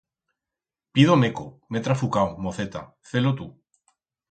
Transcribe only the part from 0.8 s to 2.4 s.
Pido meco, m'he trafucau,